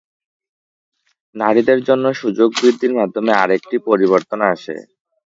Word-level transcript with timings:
নারীদের 1.35 1.79
জন্য 1.83 2.05
সুযোগ 2.13 2.49
বৃদ্ধির 2.59 2.93
মাধ্যমে 2.93 3.31
আরেকটি 3.33 3.75
পরিবর্তন 3.87 4.39
আসে। 4.53 4.75